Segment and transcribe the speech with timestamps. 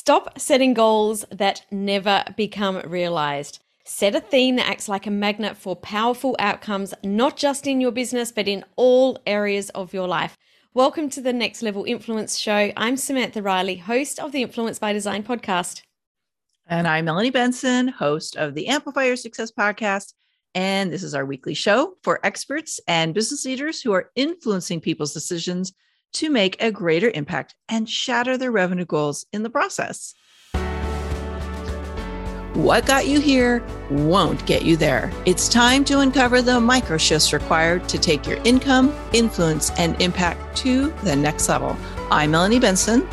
[0.00, 3.58] Stop setting goals that never become realized.
[3.84, 7.90] Set a theme that acts like a magnet for powerful outcomes, not just in your
[7.90, 10.36] business, but in all areas of your life.
[10.72, 12.70] Welcome to the Next Level Influence Show.
[12.76, 15.82] I'm Samantha Riley, host of the Influence by Design podcast.
[16.68, 20.12] And I'm Melanie Benson, host of the Amplify Your Success podcast.
[20.54, 25.12] And this is our weekly show for experts and business leaders who are influencing people's
[25.12, 25.72] decisions
[26.14, 30.14] to make a greater impact and shatter their revenue goals in the process.
[32.54, 35.12] What got you here won't get you there.
[35.26, 40.56] It's time to uncover the micro shifts required to take your income, influence, and impact
[40.58, 41.76] to the next level.
[42.10, 43.06] I'm Melanie Benson.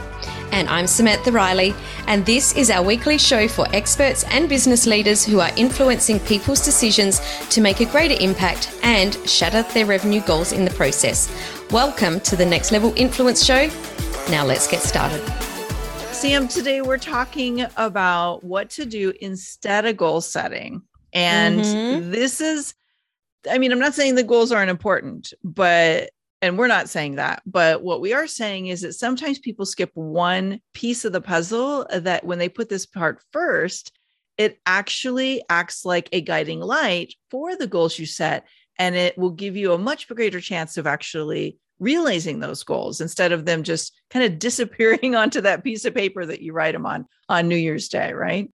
[0.52, 1.74] And I'm Samantha Riley,
[2.08, 6.64] and this is our weekly show for experts and business leaders who are influencing people's
[6.64, 11.30] decisions to make a greater impact and shatter their revenue goals in the process.
[11.72, 13.70] Welcome to the Next Level Influence Show.
[14.30, 15.22] Now let's get started.
[16.14, 20.82] Sam, today we're talking about what to do instead of goal setting.
[21.14, 22.12] And mm-hmm.
[22.12, 22.74] this is,
[23.50, 26.10] I mean, I'm not saying the goals aren't important, but
[26.42, 29.92] and we're not saying that but what we are saying is that sometimes people skip
[29.94, 33.92] one piece of the puzzle that when they put this part first
[34.38, 38.46] it actually acts like a guiding light for the goals you set
[38.78, 43.32] and it will give you a much greater chance of actually realizing those goals instead
[43.32, 46.86] of them just kind of disappearing onto that piece of paper that you write them
[46.86, 48.52] on on new year's day right?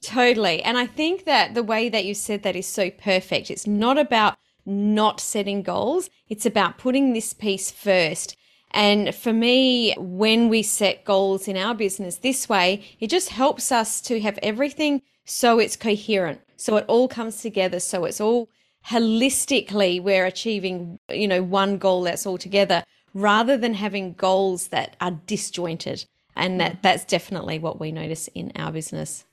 [0.00, 3.50] Totally and i think that the way that you said that is so perfect.
[3.50, 4.38] It's not about
[4.68, 6.10] not setting goals.
[6.28, 8.36] It's about putting this piece first.
[8.70, 13.72] And for me, when we set goals in our business this way, it just helps
[13.72, 16.40] us to have everything so it's coherent.
[16.56, 17.80] So it all comes together.
[17.80, 18.48] So it's all
[18.86, 24.96] holistically, we're achieving, you know, one goal that's all together rather than having goals that
[25.00, 26.04] are disjointed.
[26.36, 26.80] And that, mm-hmm.
[26.82, 29.24] that's definitely what we notice in our business.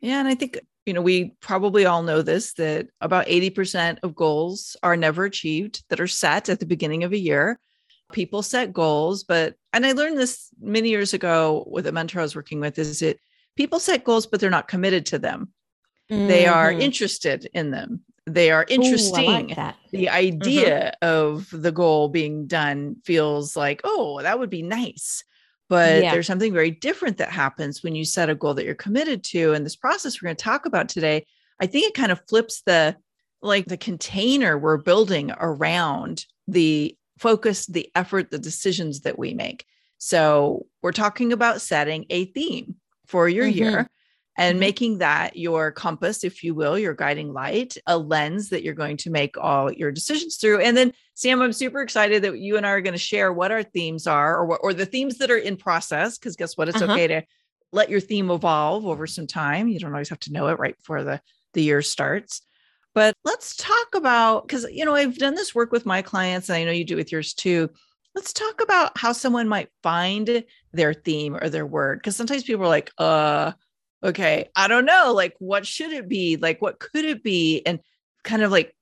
[0.00, 0.20] Yeah.
[0.20, 4.76] And I think you know, we probably all know this that about 80% of goals
[4.84, 7.58] are never achieved that are set at the beginning of a year.
[8.12, 12.22] People set goals, but, and I learned this many years ago with a mentor I
[12.22, 13.18] was working with is it
[13.56, 15.48] people set goals, but they're not committed to them.
[16.08, 16.28] Mm-hmm.
[16.28, 16.82] They are mm-hmm.
[16.82, 18.02] interested in them.
[18.24, 19.52] They are interesting.
[19.52, 21.08] Ooh, like the idea mm-hmm.
[21.08, 25.24] of the goal being done feels like, oh, that would be nice
[25.68, 26.12] but yeah.
[26.12, 29.52] there's something very different that happens when you set a goal that you're committed to
[29.52, 31.24] and this process we're going to talk about today
[31.60, 32.96] i think it kind of flips the
[33.42, 39.64] like the container we're building around the focus the effort the decisions that we make
[39.98, 43.58] so we're talking about setting a theme for your mm-hmm.
[43.58, 43.90] year
[44.36, 44.60] and mm-hmm.
[44.60, 48.96] making that your compass, if you will, your guiding light, a lens that you're going
[48.98, 50.60] to make all your decisions through.
[50.60, 53.52] And then, Sam, I'm super excited that you and I are going to share what
[53.52, 56.18] our themes are or, or the themes that are in process.
[56.18, 56.68] Because guess what?
[56.68, 56.92] It's uh-huh.
[56.92, 57.22] okay to
[57.72, 59.68] let your theme evolve over some time.
[59.68, 61.20] You don't always have to know it right before the,
[61.54, 62.42] the year starts.
[62.94, 66.56] But let's talk about because, you know, I've done this work with my clients, and
[66.56, 67.68] I know you do with yours too.
[68.14, 71.98] Let's talk about how someone might find their theme or their word.
[71.98, 73.52] Because sometimes people are like, uh,
[74.02, 76.36] okay, I don't know, like what should it be?
[76.36, 77.62] Like what could it be?
[77.64, 77.80] And
[78.24, 78.74] kind of like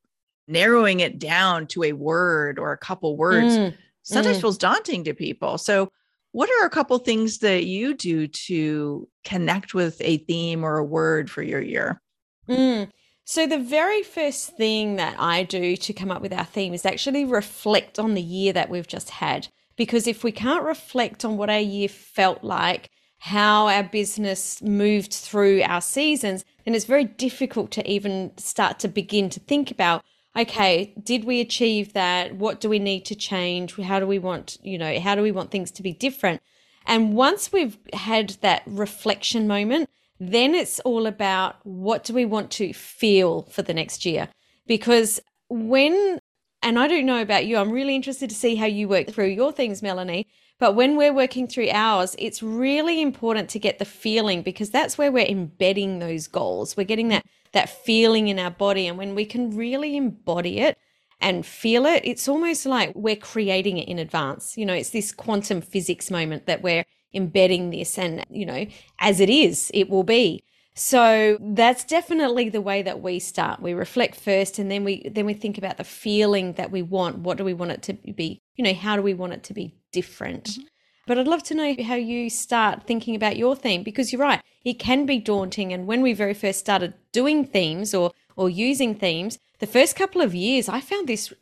[0.46, 4.40] narrowing it down to a word or a couple words mm, sometimes mm.
[4.40, 5.58] feels daunting to people.
[5.58, 5.90] So,
[6.32, 10.84] what are a couple things that you do to connect with a theme or a
[10.84, 12.00] word for your year?
[12.48, 12.90] Mm.
[13.24, 16.84] So, the very first thing that I do to come up with our theme is
[16.84, 19.48] actually reflect on the year that we've just had.
[19.76, 22.90] Because if we can't reflect on what our year felt like,
[23.24, 28.86] how our business moved through our seasons, then it's very difficult to even start to
[28.86, 30.04] begin to think about
[30.36, 32.34] okay, did we achieve that?
[32.34, 33.76] What do we need to change?
[33.76, 36.42] How do we want, you know, how do we want things to be different?
[36.86, 39.88] And once we've had that reflection moment,
[40.20, 44.28] then it's all about what do we want to feel for the next year?
[44.66, 46.18] Because when,
[46.64, 49.28] and I don't know about you, I'm really interested to see how you work through
[49.28, 50.26] your things, Melanie.
[50.58, 54.96] But when we're working through ours, it's really important to get the feeling because that's
[54.96, 56.76] where we're embedding those goals.
[56.76, 60.76] We're getting that that feeling in our body and when we can really embody it
[61.20, 64.56] and feel it, it's almost like we're creating it in advance.
[64.56, 66.84] You know, it's this quantum physics moment that we're
[67.14, 68.66] embedding this and, you know,
[68.98, 70.42] as it is, it will be.
[70.76, 73.62] So that's definitely the way that we start.
[73.62, 77.18] We reflect first and then we then we think about the feeling that we want.
[77.18, 78.40] What do we want it to be?
[78.56, 80.44] You know, how do we want it to be different?
[80.44, 80.62] Mm-hmm.
[81.06, 84.40] But I'd love to know how you start thinking about your theme because you're right,
[84.64, 85.72] it can be daunting.
[85.72, 90.22] And when we very first started doing themes or or using themes, the first couple
[90.22, 91.32] of years I found this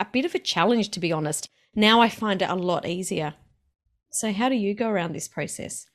[0.00, 1.50] a bit of a challenge to be honest.
[1.74, 3.34] Now I find it a lot easier.
[4.10, 5.86] So how do you go around this process?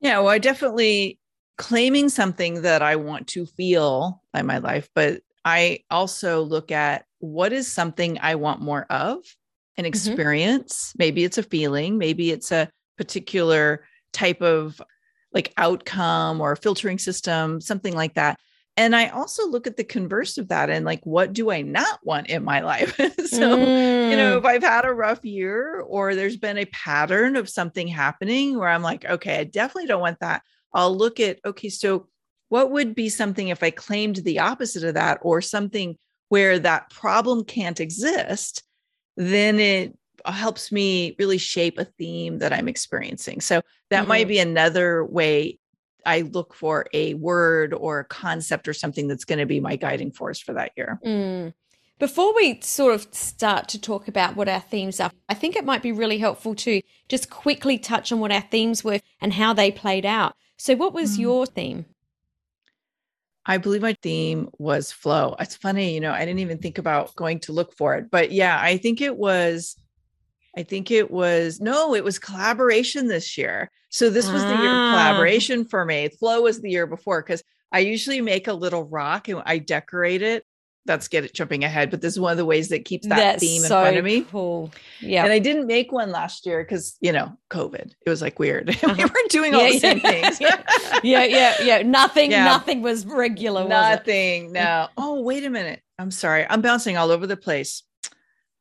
[0.00, 1.19] Yeah, well, I definitely
[1.60, 7.04] claiming something that I want to feel in my life, but I also look at
[7.18, 9.16] what is something I want more of
[9.76, 9.86] an mm-hmm.
[9.86, 10.88] experience.
[10.88, 10.96] Mm-hmm.
[10.98, 14.80] Maybe it's a feeling, maybe it's a particular type of
[15.32, 18.38] like outcome or filtering system, something like that.
[18.76, 22.00] And I also look at the converse of that and like, what do I not
[22.02, 22.96] want in my life?
[22.96, 23.04] so,
[23.58, 24.10] mm.
[24.10, 24.38] you know, mm.
[24.38, 28.68] if I've had a rough year or there's been a pattern of something happening where
[28.68, 30.42] I'm like, okay, I definitely don't want that.
[30.72, 32.08] I'll look at, okay, so
[32.48, 35.96] what would be something if I claimed the opposite of that or something
[36.28, 38.62] where that problem can't exist?
[39.16, 43.40] Then it helps me really shape a theme that I'm experiencing.
[43.40, 44.08] So that mm-hmm.
[44.08, 45.58] might be another way
[46.04, 49.76] I look for a word or a concept or something that's going to be my
[49.76, 50.98] guiding force for that year.
[51.04, 51.52] Mm.
[51.98, 55.66] Before we sort of start to talk about what our themes are, I think it
[55.66, 59.52] might be really helpful to just quickly touch on what our themes were and how
[59.52, 60.34] they played out.
[60.60, 61.20] So, what was mm.
[61.20, 61.86] your theme?
[63.46, 65.34] I believe my theme was flow.
[65.40, 68.30] It's funny, you know, I didn't even think about going to look for it, but
[68.30, 69.74] yeah, I think it was
[70.54, 73.70] I think it was no, it was collaboration this year.
[73.88, 74.48] So this was ah.
[74.48, 74.92] the year of ah.
[74.92, 76.10] collaboration for me.
[76.10, 77.42] Flow was the year before because
[77.72, 80.44] I usually make a little rock and I decorate it.
[80.86, 83.16] That's get it jumping ahead, but this is one of the ways that keeps that
[83.16, 84.22] That's theme in front of me.
[84.22, 84.72] Cool.
[85.00, 85.24] Yeah.
[85.24, 87.92] And I didn't make one last year because you know, COVID.
[88.04, 88.70] It was like weird.
[88.80, 88.94] Uh-huh.
[88.96, 90.40] we weren't doing all yeah, the same things.
[91.02, 91.82] yeah, yeah, yeah.
[91.82, 92.44] Nothing, yeah.
[92.44, 93.68] nothing was regular.
[93.68, 94.46] Nothing.
[94.46, 94.88] Was no.
[94.96, 95.82] Oh, wait a minute.
[95.98, 96.46] I'm sorry.
[96.48, 97.82] I'm bouncing all over the place.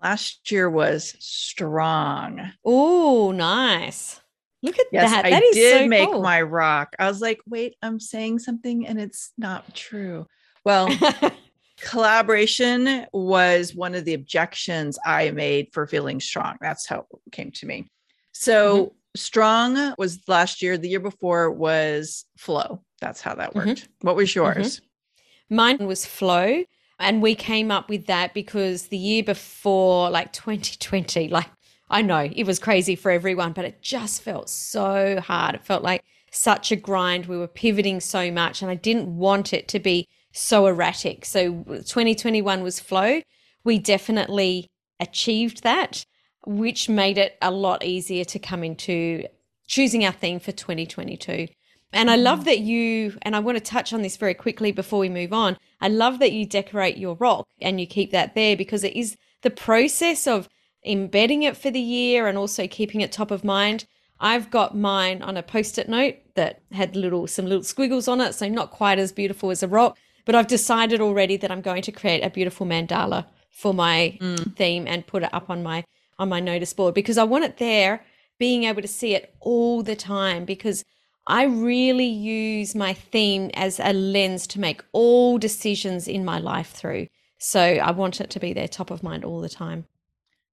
[0.04, 2.52] Last year was strong.
[2.66, 4.20] Oh, nice.
[4.62, 5.24] Look at yes, that.
[5.24, 6.22] that I did so make cool.
[6.22, 6.96] my rock.
[7.00, 10.28] I was like, wait, I'm saying something and it's not true.
[10.66, 10.90] Well,
[11.82, 16.58] collaboration was one of the objections I made for feeling strong.
[16.62, 17.88] That's how it came to me.
[18.32, 18.94] So, mm-hmm.
[19.16, 20.78] strong was last year.
[20.78, 22.82] The year before was flow.
[23.02, 23.70] That's how that worked.
[23.70, 24.08] Mm-hmm.
[24.08, 24.78] What was yours?
[24.78, 25.56] Mm-hmm.
[25.56, 26.64] Mine was flow.
[27.00, 31.48] And we came up with that because the year before, like 2020, like
[31.90, 35.56] I know it was crazy for everyone, but it just felt so hard.
[35.56, 37.26] It felt like such a grind.
[37.26, 41.26] We were pivoting so much, and I didn't want it to be so erratic.
[41.26, 43.22] So 2021 was flow.
[43.64, 44.68] We definitely
[45.00, 46.06] achieved that,
[46.46, 49.26] which made it a lot easier to come into
[49.68, 51.48] choosing our theme for 2022.
[51.92, 52.46] And I love mm.
[52.46, 55.58] that you, and I want to touch on this very quickly before we move on.
[55.82, 59.16] I love that you decorate your rock and you keep that there because it is
[59.42, 60.50] the process of
[60.86, 63.86] embedding it for the year and also keeping it top of mind.
[64.20, 68.36] I've got mine on a post-it note that had little some little squiggles on it,
[68.36, 69.98] so not quite as beautiful as a rock,
[70.30, 74.56] but I've decided already that I'm going to create a beautiful mandala for my mm.
[74.56, 75.84] theme and put it up on my
[76.20, 78.06] on my notice board because I want it there
[78.38, 80.86] being able to see it all the time because
[81.26, 86.74] I really use my theme as a lens to make all decisions in my life
[86.74, 87.08] through.
[87.40, 89.88] So I want it to be there top of mind all the time.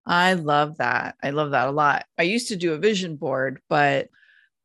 [0.06, 1.18] I love that.
[1.22, 2.06] I love that a lot.
[2.18, 4.08] I used to do a vision board, but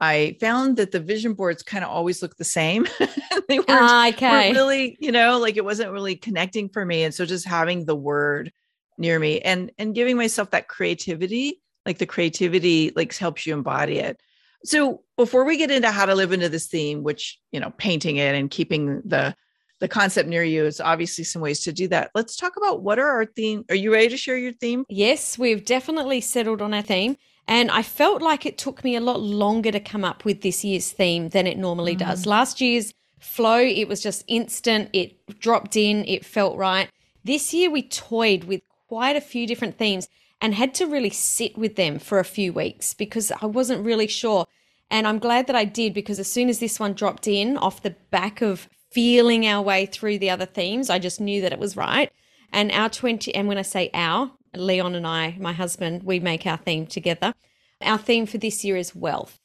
[0.01, 2.87] I found that the vision boards kind of always look the same.
[3.49, 4.31] they weren't, ah, okay.
[4.31, 7.03] weren't really, you know, like it wasn't really connecting for me.
[7.03, 8.51] And so just having the word
[8.97, 13.99] near me and and giving myself that creativity, like the creativity like helps you embody
[13.99, 14.21] it.
[14.65, 18.17] So before we get into how to live into this theme, which, you know, painting
[18.17, 19.35] it and keeping the
[19.81, 22.11] the concept near you is obviously some ways to do that.
[22.15, 23.65] Let's talk about what are our theme.
[23.71, 24.85] Are you ready to share your theme?
[24.89, 27.17] Yes, we've definitely settled on our theme.
[27.47, 30.65] And I felt like it took me a lot longer to come up with this
[30.65, 32.01] year's theme than it normally mm.
[32.01, 32.27] does.
[32.27, 36.89] Last year's flow, it was just instant, it dropped in, it felt right.
[37.25, 40.09] This year we toyed with quite a few different themes
[40.41, 44.07] and had to really sit with them for a few weeks because I wasn't really
[44.07, 44.47] sure.
[44.91, 47.83] And I'm glad that I did because as soon as this one dropped in off
[47.83, 51.59] the back of feeling our way through the other themes, I just knew that it
[51.59, 52.11] was right.
[52.53, 56.47] And our 20, and when I say our, Leon and I, my husband, we make
[56.47, 57.35] our theme together.
[57.81, 59.41] Our theme for this year is wealth.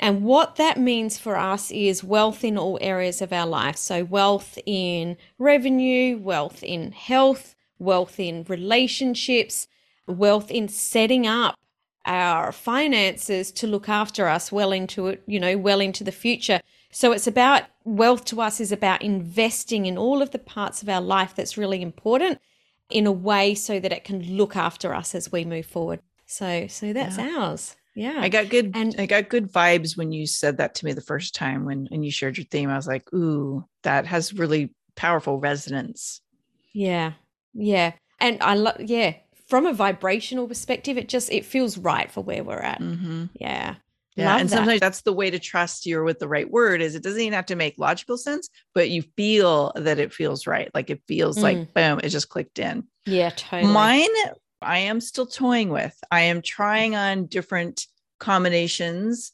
[0.00, 3.76] And what that means for us is wealth in all areas of our life.
[3.76, 9.68] So, wealth in revenue, wealth in health, wealth in relationships,
[10.06, 11.58] wealth in setting up
[12.06, 16.60] our finances to look after us well into it, you know, well into the future.
[16.90, 20.88] So it's about wealth to us is about investing in all of the parts of
[20.88, 22.40] our life that's really important
[22.90, 26.00] in a way so that it can look after us as we move forward.
[26.26, 27.36] So so that's yeah.
[27.36, 27.76] ours.
[27.94, 28.18] Yeah.
[28.18, 31.00] I got good and I got good vibes when you said that to me the
[31.00, 32.70] first time when when you shared your theme.
[32.70, 36.20] I was like, ooh, that has really powerful resonance.
[36.72, 37.12] Yeah.
[37.52, 37.92] Yeah.
[38.20, 39.14] And I love yeah,
[39.46, 42.80] from a vibrational perspective, it just it feels right for where we're at.
[42.80, 43.26] Mm-hmm.
[43.34, 43.76] Yeah.
[44.16, 44.32] Yeah.
[44.32, 44.56] Love and that.
[44.56, 47.32] sometimes that's the way to trust you're with the right word is it doesn't even
[47.32, 50.70] have to make logical sense, but you feel that it feels right.
[50.72, 51.42] Like it feels mm.
[51.42, 52.84] like boom, it just clicked in.
[53.06, 53.72] Yeah, totally.
[53.72, 54.08] Mine,
[54.62, 55.98] I am still toying with.
[56.10, 57.86] I am trying on different
[58.20, 59.32] combinations.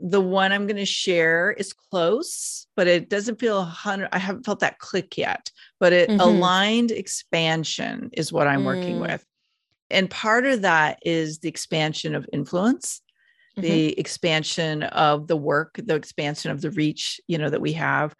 [0.00, 4.10] The one I'm going to share is close, but it doesn't feel 100.
[4.12, 6.20] I haven't felt that click yet, but it mm-hmm.
[6.20, 8.66] aligned expansion is what I'm mm.
[8.66, 9.24] working with.
[9.90, 13.00] And part of that is the expansion of influence
[13.58, 13.72] mm-hmm.
[13.72, 18.14] the expansion of the work, the expansion of the reach, you know, that we have.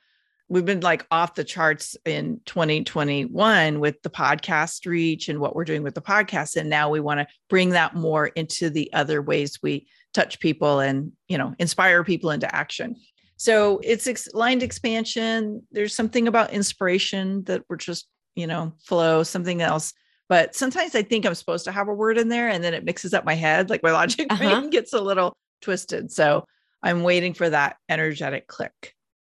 [0.50, 5.64] We've been like off the charts in 2021 with the podcast reach and what we're
[5.64, 6.56] doing with the podcast.
[6.56, 10.80] And now we want to bring that more into the other ways we touch people
[10.80, 12.96] and, you know, inspire people into action.
[13.36, 15.62] So it's ex- lined expansion.
[15.70, 19.92] There's something about inspiration that we're just, you know, flow, something else
[20.28, 22.84] but sometimes I think I'm supposed to have a word in there and then it
[22.84, 23.70] mixes up my head.
[23.70, 24.68] Like my logic uh-huh.
[24.68, 26.12] gets a little twisted.
[26.12, 26.44] So
[26.82, 28.94] I'm waiting for that energetic click.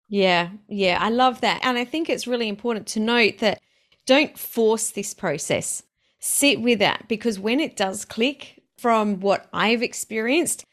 [0.08, 0.50] Yeah.
[0.68, 0.98] Yeah.
[1.00, 1.60] I love that.
[1.62, 3.60] And I think it's really important to note that
[4.06, 5.82] don't force this process.
[6.20, 10.64] Sit with that because when it does click, from what I've experienced,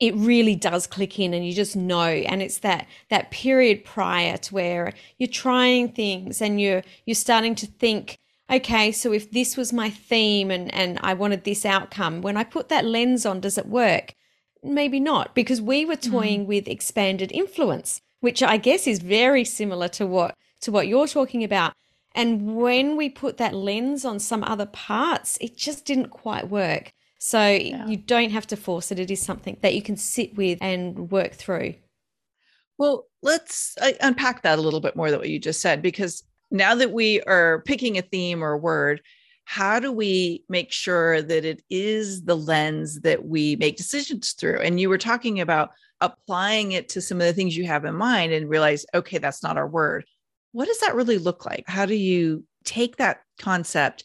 [0.00, 4.38] it really does click in and you just know and it's that that period prior
[4.38, 8.18] to where you're trying things and you're you're starting to think
[8.50, 12.44] okay, so if this was my theme and, and I wanted this outcome, when I
[12.44, 14.14] put that lens on, does it work?
[14.62, 16.12] Maybe not, because we were mm-hmm.
[16.12, 16.46] toying mm.
[16.46, 21.42] with expanded influence, which I guess is very similar to what to what you're talking
[21.42, 21.74] about.
[22.14, 26.92] And when we put that lens on some other parts, it just didn't quite work.
[27.18, 27.86] So yeah.
[27.86, 28.98] you don't have to force it.
[28.98, 31.74] It is something that you can sit with and work through.
[32.78, 36.22] Well, let's uh, unpack that a little bit more than what you just said, because
[36.52, 39.00] now that we are picking a theme or a word,
[39.44, 44.60] how do we make sure that it is the lens that we make decisions through?
[44.60, 47.94] And you were talking about applying it to some of the things you have in
[47.96, 50.04] mind and realize, okay, that's not our word.
[50.52, 51.64] What does that really look like?
[51.66, 54.04] How do you take that concept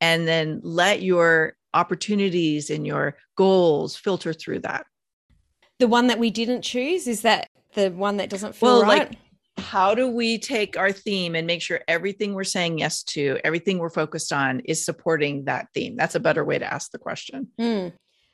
[0.00, 4.86] and then let your opportunities and your goals filter through that?
[5.78, 9.10] The one that we didn't choose is that the one that doesn't feel well, right?
[9.10, 9.18] Like,
[9.66, 13.78] how do we take our theme and make sure everything we're saying yes to, everything
[13.78, 15.96] we're focused on is supporting that theme?
[15.96, 17.48] That's a better way to ask the question.
[17.60, 17.92] Mm.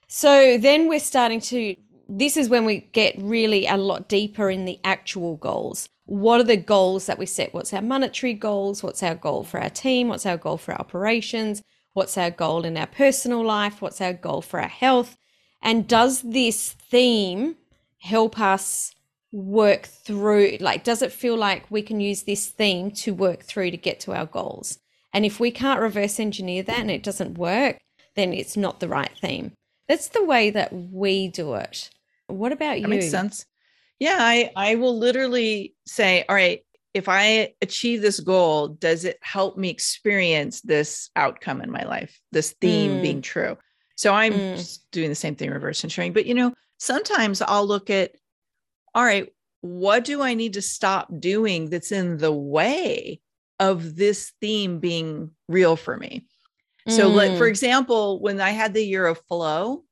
[0.09, 1.75] So then we're starting to,
[2.07, 5.89] this is when we get really a lot deeper in the actual goals.
[6.05, 7.55] What are the goals that we set?
[7.55, 8.83] What's our monetary goals?
[8.83, 10.09] What's our goal for our team?
[10.09, 11.63] What's our goal for our operations?
[11.95, 13.81] What's our goal in our personal life?
[13.81, 15.17] What's our goal for our health?
[15.63, 17.57] And does this theme
[18.01, 18.95] help us
[19.33, 23.71] work through like does it feel like we can use this theme to work through
[23.71, 24.79] to get to our goals?
[25.15, 27.79] And if we can't reverse engineer that and it doesn't work
[28.15, 29.53] then it's not the right theme.
[29.89, 31.91] That's the way that we do it.
[32.27, 32.89] What about that you?
[32.89, 33.47] makes sense.
[33.99, 36.61] Yeah i i will literally say all right
[36.93, 42.21] if i achieve this goal does it help me experience this outcome in my life
[42.33, 43.03] this theme mm.
[43.03, 43.57] being true?
[43.97, 44.79] So i'm mm.
[44.91, 46.13] doing the same thing reverse engineering.
[46.13, 48.13] But you know sometimes i'll look at
[48.95, 53.21] all right, what do I need to stop doing that's in the way
[53.59, 56.27] of this theme being real for me?
[56.89, 56.93] Mm.
[56.93, 59.85] So, like, for example, when I had the year of flow,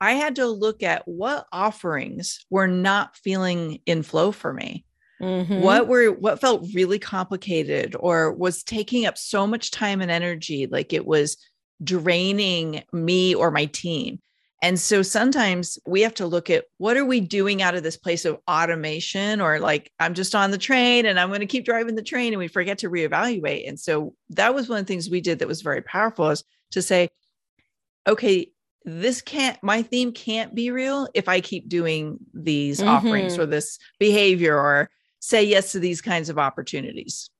[0.00, 4.84] I had to look at what offerings were not feeling in flow for me.
[5.20, 5.60] Mm-hmm.
[5.60, 10.66] What were what felt really complicated or was taking up so much time and energy,
[10.66, 11.36] like it was
[11.82, 14.20] draining me or my team.
[14.62, 17.96] And so sometimes we have to look at what are we doing out of this
[17.96, 21.64] place of automation or like I'm just on the train and I'm going to keep
[21.64, 23.68] driving the train and we forget to reevaluate.
[23.68, 26.44] And so that was one of the things we did that was very powerful is
[26.70, 27.08] to say,
[28.06, 28.52] okay,
[28.84, 32.88] this can't my theme can't be real if I keep doing these mm-hmm.
[32.88, 37.30] offerings or this behavior or say yes to these kinds of opportunities.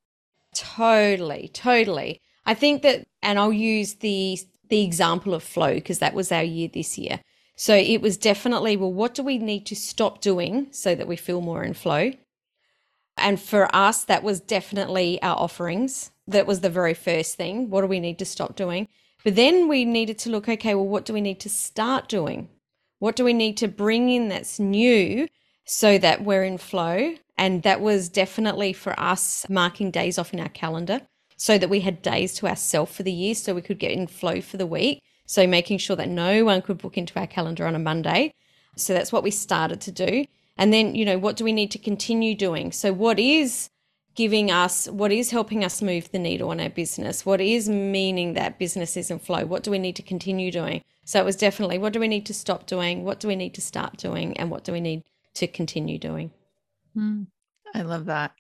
[0.55, 2.21] Totally, totally.
[2.45, 4.39] I think that, and I'll use the
[4.73, 7.21] the example of flow because that was our year this year.
[7.57, 11.17] So it was definitely, well, what do we need to stop doing so that we
[11.17, 12.13] feel more in flow?
[13.19, 16.11] And for us, that was definitely our offerings.
[16.27, 17.69] That was the very first thing.
[17.69, 18.89] What do we need to stop doing?
[19.23, 22.49] But then we needed to look, okay, well, what do we need to start doing?
[22.99, 25.29] What do we need to bring in that's new
[25.67, 27.15] so that we're in flow?
[27.37, 31.03] And that was definitely for us marking days off in our calendar
[31.37, 34.07] so that we had days to ourselves for the year so we could get in
[34.07, 35.03] flow for the week.
[35.27, 38.35] So making sure that no one could book into our calendar on a Monday.
[38.77, 40.25] So that's what we started to do.
[40.59, 42.73] And then, you know, what do we need to continue doing?
[42.73, 43.71] So what is
[44.15, 47.25] giving us what is helping us move the needle on our business?
[47.25, 49.47] What is meaning that business is in flow?
[49.47, 50.83] What do we need to continue doing?
[51.05, 53.05] So it was definitely what do we need to stop doing?
[53.05, 54.37] What do we need to start doing?
[54.37, 55.03] And what do we need
[55.35, 56.31] to continue doing?
[56.97, 57.27] Mm,
[57.75, 58.33] I love that.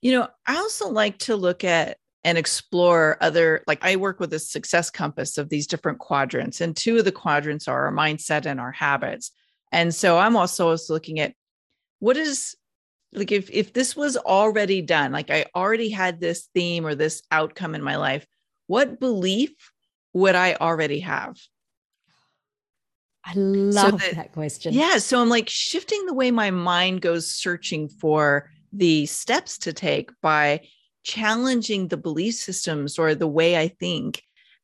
[0.00, 4.32] You know, I also like to look at and explore other, like I work with
[4.34, 8.46] a success compass of these different quadrants, and two of the quadrants are our mindset
[8.46, 9.30] and our habits.
[9.72, 11.34] And so I'm also looking at
[11.98, 12.56] what is
[13.12, 17.22] like if if this was already done, like I already had this theme or this
[17.30, 18.26] outcome in my life,
[18.66, 19.50] what belief
[20.12, 21.36] would I already have?
[23.24, 24.74] I love so that, that question.
[24.74, 24.98] Yeah.
[24.98, 30.10] So I'm like shifting the way my mind goes searching for the steps to take
[30.22, 30.60] by
[31.02, 34.22] challenging the belief systems or the way I think.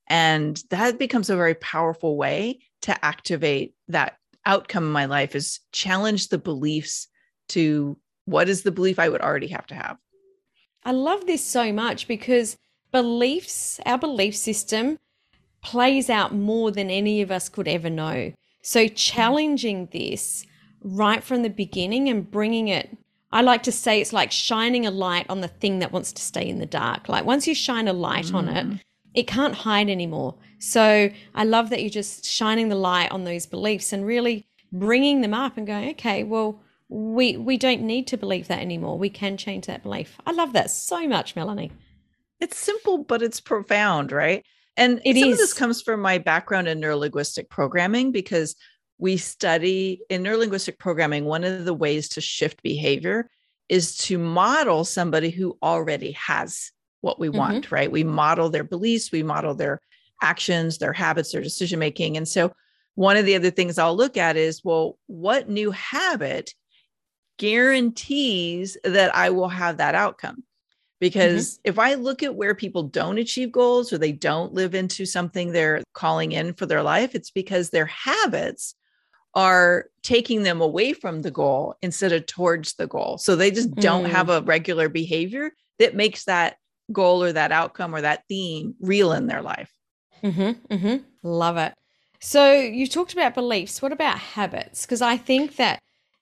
[0.08, 5.60] And that becomes a very powerful way to activate that outcome in my life is
[5.72, 7.08] challenge the beliefs
[7.48, 9.98] to what is the belief I would already have to have.
[10.84, 12.56] I love this so much because
[12.92, 14.98] beliefs, our belief system
[15.62, 18.32] plays out more than any of us could ever know.
[18.62, 18.94] So mm-hmm.
[18.94, 20.46] challenging this
[20.82, 22.96] right from the beginning and bringing it
[23.32, 26.22] I like to say it's like shining a light on the thing that wants to
[26.22, 27.08] stay in the dark.
[27.08, 28.34] Like once you shine a light mm.
[28.34, 28.80] on it, mm.
[29.14, 30.36] it can't hide anymore.
[30.58, 35.20] So I love that you're just shining the light on those beliefs and really bringing
[35.20, 38.96] them up and going, okay, well, we we don't need to believe that anymore.
[38.96, 40.16] We can change that belief.
[40.24, 41.72] I love that so much, Melanie.
[42.40, 44.44] It's simple, but it's profound, right?
[44.76, 45.32] And it some is.
[45.32, 48.54] of this comes from my background in neurolinguistic programming because
[48.98, 53.28] we study in neurolinguistic programming, one of the ways to shift behavior
[53.68, 57.38] is to model somebody who already has what we mm-hmm.
[57.38, 57.90] want, right?
[57.90, 59.80] We model their beliefs, we model their
[60.22, 62.16] actions, their habits, their decision making.
[62.16, 62.52] And so,
[62.94, 66.54] one of the other things I'll look at is well, what new habit
[67.38, 70.42] guarantees that I will have that outcome?
[70.98, 71.68] Because mm-hmm.
[71.68, 75.52] if I look at where people don't achieve goals or they don't live into something
[75.52, 78.74] they're calling in for their life, it's because their habits
[79.36, 83.18] are taking them away from the goal instead of towards the goal.
[83.18, 84.10] So they just don't mm.
[84.10, 86.56] have a regular behavior that makes that
[86.90, 89.70] goal or that outcome or that theme real in their life.
[90.22, 90.96] Mm-hmm, mm-hmm.
[91.22, 91.74] Love it.
[92.18, 93.82] So you talked about beliefs.
[93.82, 94.86] What about habits?
[94.86, 95.80] Because I think that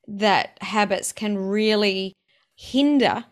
[0.09, 2.15] that habits can really
[2.57, 3.25] hinder,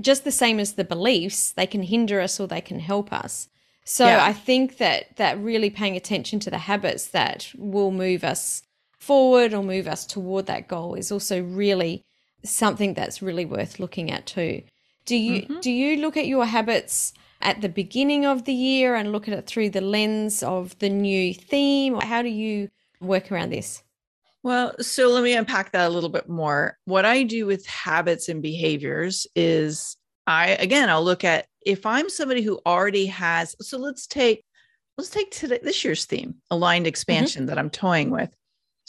[0.00, 1.52] just the same as the beliefs.
[1.52, 3.48] They can hinder us or they can help us.
[3.84, 4.24] So yeah.
[4.24, 8.62] I think that that really paying attention to the habits that will move us
[8.98, 12.04] forward or move us toward that goal is also really
[12.44, 14.62] something that's really worth looking at too.
[15.06, 15.60] Do you mm-hmm.
[15.60, 19.34] do you look at your habits at the beginning of the year and look at
[19.34, 21.94] it through the lens of the new theme?
[21.94, 22.68] or How do you
[23.00, 23.82] work around this?
[24.42, 26.76] Well, so let me unpack that a little bit more.
[26.84, 32.08] What I do with habits and behaviors is I again I'll look at if I'm
[32.10, 34.44] somebody who already has so let's take
[34.96, 36.88] let's take today this year's theme, aligned mm-hmm.
[36.88, 37.48] expansion mm-hmm.
[37.48, 38.34] that I'm toying with.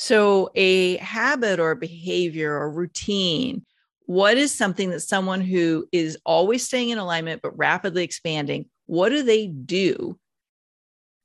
[0.01, 3.65] So, a habit or a behavior or routine,
[4.05, 9.09] what is something that someone who is always staying in alignment but rapidly expanding, what
[9.09, 10.17] do they do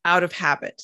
[0.05, 0.83] out of habit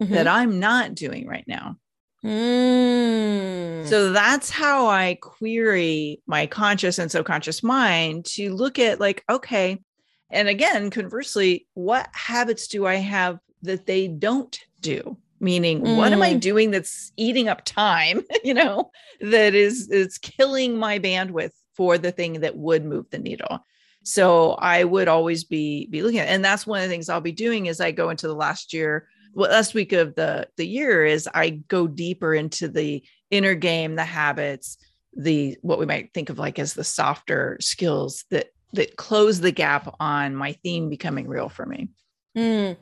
[0.00, 0.14] mm-hmm.
[0.14, 1.76] that I'm not doing right now?
[2.24, 3.86] Mm.
[3.86, 9.82] So that's how I query my conscious and subconscious mind to look at, like, okay.
[10.30, 15.18] And again, conversely, what habits do I have that they don't do?
[15.42, 15.96] Meaning mm.
[15.96, 16.40] what am i mm.
[16.40, 22.12] doing that's eating up time you know that is is killing my bandwidth for the
[22.12, 23.58] thing that would move the needle
[24.04, 27.20] so i would always be be looking at and that's one of the things i'll
[27.20, 30.66] be doing as i go into the last year well last week of the the
[30.66, 34.78] year is i go deeper into the inner game the habits
[35.16, 39.52] the what we might think of like as the softer skills that that close the
[39.52, 41.88] gap on my theme becoming real for me
[42.36, 42.76] mm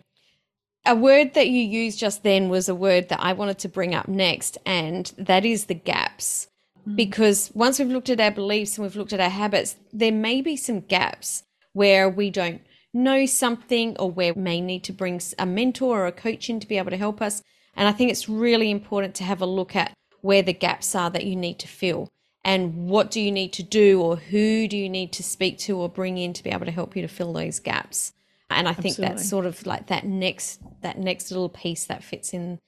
[0.87, 3.95] a word that you used just then was a word that I wanted to bring
[3.95, 6.49] up next, and that is the gaps.
[6.89, 6.97] Mm.
[6.97, 10.41] Because once we've looked at our beliefs and we've looked at our habits, there may
[10.41, 12.63] be some gaps where we don't
[12.93, 16.59] know something or where we may need to bring a mentor or a coach in
[16.61, 17.43] to be able to help us.
[17.77, 21.11] And I think it's really important to have a look at where the gaps are
[21.11, 22.09] that you need to fill
[22.45, 25.77] and what do you need to do or who do you need to speak to
[25.77, 28.13] or bring in to be able to help you to fill those gaps
[28.51, 29.17] and i think Absolutely.
[29.17, 32.59] that's sort of like that next that next little piece that fits in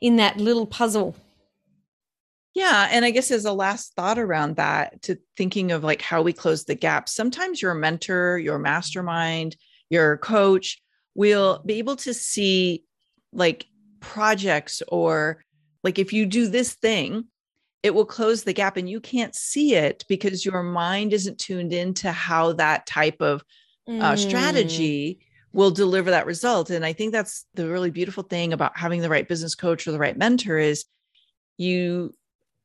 [0.00, 1.16] in that little puzzle
[2.54, 6.22] yeah and i guess as a last thought around that to thinking of like how
[6.22, 9.56] we close the gap sometimes your mentor your mastermind
[9.90, 10.80] your coach
[11.14, 12.84] will be able to see
[13.32, 13.66] like
[14.00, 15.42] projects or
[15.84, 17.24] like if you do this thing
[17.82, 21.72] it will close the gap and you can't see it because your mind isn't tuned
[21.72, 23.42] into how that type of
[23.88, 24.18] uh, mm.
[24.18, 25.18] strategy
[25.52, 26.70] will deliver that result.
[26.70, 29.92] And I think that's the really beautiful thing about having the right business coach or
[29.92, 30.84] the right mentor is
[31.58, 32.14] you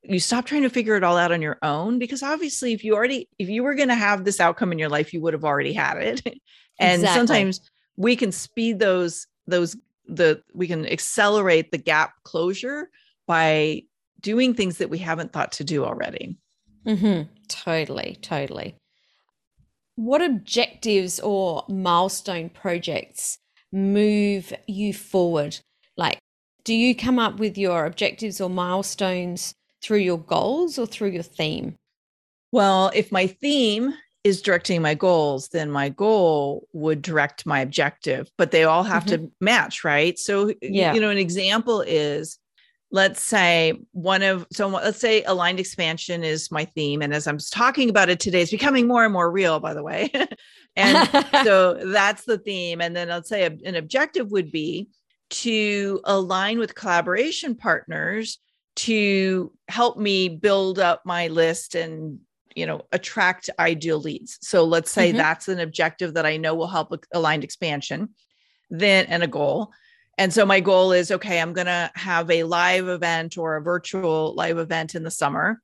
[0.04, 2.96] you stop trying to figure it all out on your own because obviously if you
[2.96, 5.44] already if you were going to have this outcome in your life you would have
[5.44, 6.22] already had it
[6.80, 7.08] and exactly.
[7.08, 7.62] sometimes
[7.98, 9.76] we can speed those those
[10.08, 12.90] the we can accelerate the gap closure
[13.26, 13.82] by
[14.22, 16.38] doing things that we haven't thought to do already
[16.86, 17.24] mm-hmm.
[17.50, 18.76] totally totally
[19.98, 23.38] what objectives or milestone projects
[23.74, 25.60] move you forward
[25.98, 26.20] like
[26.68, 31.24] do you come up with your objectives or milestones through your goals or through your
[31.24, 31.76] theme?
[32.52, 33.94] Well, if my theme
[34.26, 39.06] is directing my goals, then my goal would direct my objective, but they all have
[39.06, 39.28] mm-hmm.
[39.28, 40.20] to match, right?
[40.20, 40.94] So, yeah.
[40.94, 42.38] you know, an example is
[42.92, 47.02] let's say one of so let's say aligned expansion is my theme.
[47.02, 49.84] And as i'm talking about it today it's becoming more and more real by the
[49.84, 50.12] way.
[50.78, 52.82] And so that's the theme.
[52.82, 54.90] And then let's say an objective would be
[55.30, 58.38] to align with collaboration partners
[58.76, 62.20] to help me build up my list and
[62.56, 64.38] you know attract ideal leads.
[64.42, 65.18] So let's say mm-hmm.
[65.18, 68.10] that's an objective that i know will help with aligned expansion
[68.70, 69.72] then and a goal
[70.18, 73.62] and so my goal is okay i'm going to have a live event or a
[73.62, 75.62] virtual live event in the summer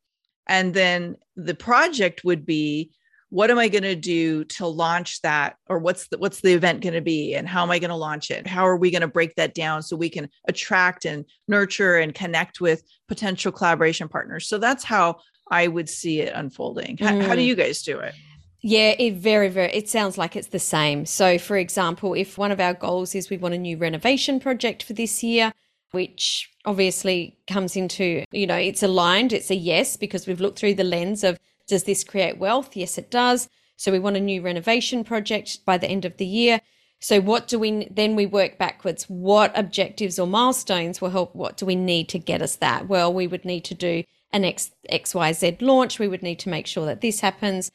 [0.47, 2.91] and then the project would be
[3.33, 6.81] what am I going to do to launch that or what's the what's the event
[6.81, 8.45] going to be and how am I going to launch it?
[8.45, 12.13] How are we going to break that down so we can attract and nurture and
[12.13, 14.47] connect with potential collaboration partners?
[14.47, 15.17] So that's how
[15.49, 16.97] I would see it unfolding.
[16.97, 17.05] Mm.
[17.07, 17.47] How, how do mm.
[17.47, 18.13] you guys do it?
[18.65, 21.05] Yeah, it very, very, it sounds like it's the same.
[21.05, 24.83] So, for example, if one of our goals is we want a new renovation project
[24.83, 25.51] for this year,
[25.91, 30.75] which obviously comes into, you know, it's aligned, it's a yes, because we've looked through
[30.75, 32.77] the lens of does this create wealth?
[32.77, 33.49] Yes, it does.
[33.75, 36.61] So we want a new renovation project by the end of the year.
[37.01, 39.09] So what do we then we work backwards?
[39.09, 41.35] What objectives or milestones will help?
[41.35, 42.87] What do we need to get us that?
[42.87, 45.99] Well, we would need to do an X, XYZ launch.
[45.99, 47.69] We would need to make sure that this happens.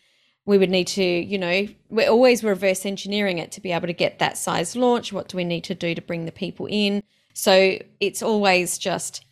[0.49, 3.93] We would need to, you know, we're always reverse engineering it to be able to
[3.93, 5.13] get that size launch.
[5.13, 7.03] What do we need to do to bring the people in?
[7.35, 9.27] So it's always just,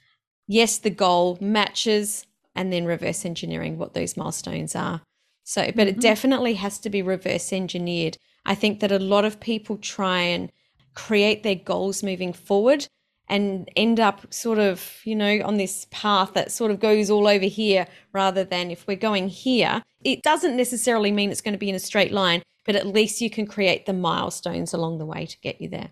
[0.46, 5.00] yes, the goal matches and then reverse engineering what those milestones are.
[5.42, 6.00] So, but it mm-hmm.
[6.00, 8.18] definitely has to be reverse engineered.
[8.44, 10.52] I think that a lot of people try and
[10.94, 12.88] create their goals moving forward
[13.28, 17.26] and end up sort of, you know, on this path that sort of goes all
[17.26, 19.82] over here rather than if we're going here.
[20.04, 23.20] It doesn't necessarily mean it's going to be in a straight line, but at least
[23.20, 25.90] you can create the milestones along the way to get you there.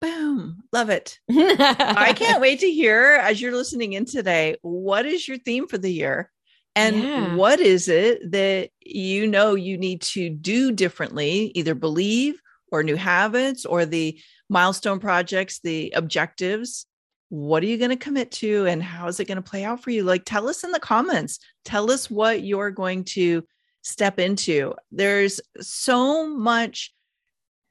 [0.00, 0.64] Boom.
[0.72, 1.18] Love it.
[1.30, 4.56] I can't wait to hear as you're listening in today.
[4.62, 6.30] What is your theme for the year?
[6.74, 7.34] And yeah.
[7.34, 12.40] what is it that you know you need to do differently, either believe
[12.72, 14.18] or new habits or the
[14.50, 16.84] milestone projects, the objectives?
[17.30, 19.82] What are you going to commit to and how is it going to play out
[19.82, 20.02] for you?
[20.02, 21.38] Like, tell us in the comments.
[21.64, 23.44] Tell us what you're going to
[23.82, 24.74] step into.
[24.90, 26.92] There's so much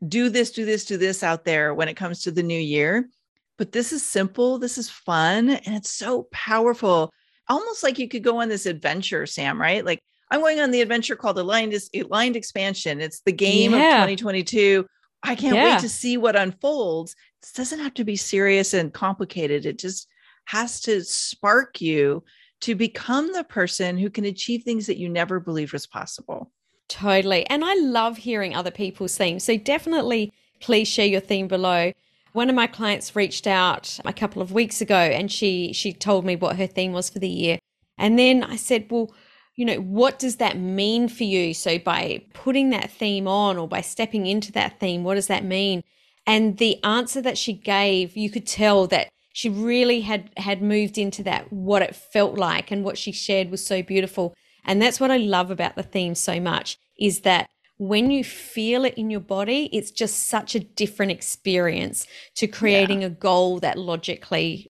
[0.07, 3.09] do this, do this, do this out there when it comes to the new year.
[3.57, 7.11] But this is simple, this is fun, and it's so powerful.
[7.49, 9.83] Almost like you could go on this adventure, Sam, right?
[9.83, 13.01] Like I'm going on the adventure called Aligned, Aligned Expansion.
[13.01, 14.03] It's the game yeah.
[14.03, 14.85] of 2022.
[15.23, 15.75] I can't yeah.
[15.75, 17.15] wait to see what unfolds.
[17.41, 19.65] This doesn't have to be serious and complicated.
[19.65, 20.07] It just
[20.45, 22.23] has to spark you
[22.61, 26.51] to become the person who can achieve things that you never believed was possible.
[26.87, 27.45] Totally.
[27.47, 29.43] And I love hearing other people's themes.
[29.43, 31.93] So definitely please share your theme below.
[32.33, 36.25] One of my clients reached out a couple of weeks ago and she she told
[36.25, 37.59] me what her theme was for the year.
[37.97, 39.13] And then I said, "Well,
[39.59, 41.53] you know, what does that mean for you?
[41.53, 45.43] So by putting that theme on or by stepping into that theme, what does that
[45.43, 45.83] mean?"
[46.25, 50.97] And the answer that she gave, you could tell that she really had had moved
[50.97, 54.33] into that what it felt like and what she shared was so beautiful
[54.65, 58.83] and that's what I love about the theme so much is that when you feel
[58.83, 63.07] it in your body, it's just such a different experience to creating yeah.
[63.07, 64.69] a goal that logically,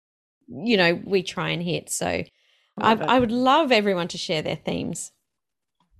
[0.49, 1.90] you know, we try and hit.
[1.90, 2.25] So
[2.79, 5.13] I, I would love everyone to share their themes.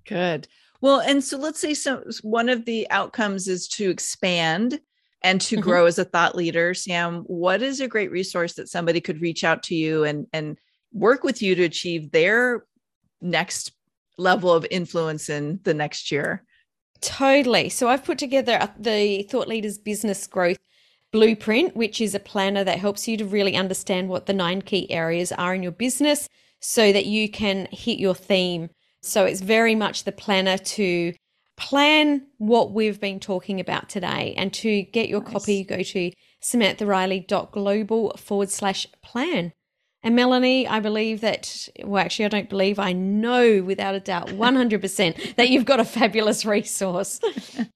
[0.05, 0.47] Good.
[0.81, 4.79] Well, and so let's say so one of the outcomes is to expand
[5.23, 5.63] and to mm-hmm.
[5.63, 6.73] grow as a thought leader.
[6.73, 10.57] Sam, what is a great resource that somebody could reach out to you and and
[10.91, 12.65] work with you to achieve their
[13.21, 13.71] next
[14.17, 16.43] level of influence in the next year.
[17.01, 17.69] Totally.
[17.69, 20.57] So I've put together the Thought Leaders Business Growth
[21.11, 24.89] Blueprint, which is a planner that helps you to really understand what the nine key
[24.91, 26.29] areas are in your business
[26.65, 28.69] so that you can hit your theme.
[29.03, 31.13] So it's very much the planner to
[31.57, 34.33] plan what we've been talking about today.
[34.35, 35.31] And to get your nice.
[35.31, 36.11] copy, go to
[36.43, 39.53] samanthariley.global forward slash plan.
[40.01, 44.27] And Melanie, I believe that, well, actually, I don't believe, I know without a doubt
[44.29, 47.19] 100% that you've got a fabulous resource.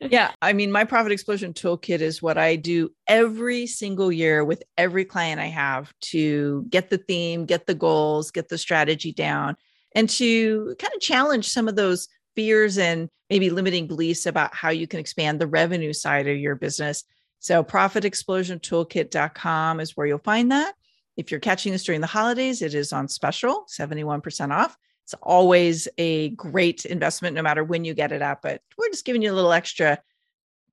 [0.00, 0.32] yeah.
[0.42, 5.04] I mean, my profit explosion toolkit is what I do every single year with every
[5.04, 9.56] client I have to get the theme, get the goals, get the strategy down,
[9.94, 14.70] and to kind of challenge some of those fears and maybe limiting beliefs about how
[14.70, 17.04] you can expand the revenue side of your business.
[17.40, 20.74] So, profitexplosiontoolkit.com is where you'll find that.
[21.16, 24.76] If you're catching this during the holidays, it is on special, 71% off.
[25.08, 29.06] It's always a great investment, no matter when you get it at, but we're just
[29.06, 29.98] giving you a little extra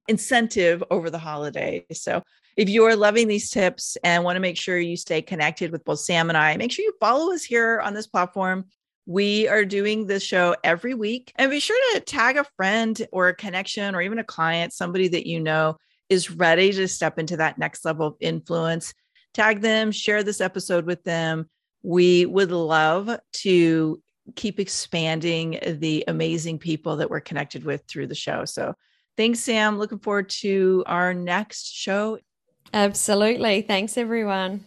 [0.10, 1.86] incentive over the holiday.
[1.94, 2.22] So,
[2.58, 5.86] if you are loving these tips and want to make sure you stay connected with
[5.86, 8.66] both Sam and I, make sure you follow us here on this platform.
[9.06, 11.32] We are doing this show every week.
[11.38, 15.08] And be sure to tag a friend or a connection or even a client, somebody
[15.10, 15.78] that you know
[16.10, 18.94] is ready to step into that next level of influence.
[19.34, 21.50] Tag them, share this episode with them.
[21.84, 24.02] We would love to
[24.36, 28.46] keep expanding the amazing people that we're connected with through the show.
[28.46, 28.74] So
[29.18, 29.78] thanks, Sam.
[29.78, 32.18] Looking forward to our next show.
[32.74, 33.62] Absolutely.
[33.62, 34.66] Thanks, everyone.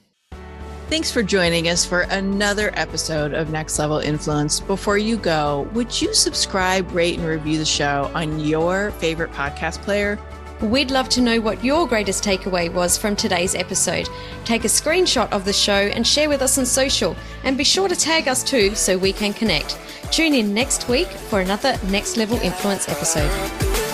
[0.89, 4.61] Thanks for joining us for another episode of Next Level Influence.
[4.61, 9.83] Before you go, would you subscribe, rate, and review the show on your favorite podcast
[9.83, 10.19] player?
[10.61, 14.09] We'd love to know what your greatest takeaway was from today's episode.
[14.45, 17.89] Take a screenshot of the show and share with us on social, and be sure
[17.89, 19.79] to tag us too so we can connect.
[20.11, 23.88] Tune in next week for another Next Level Influence episode.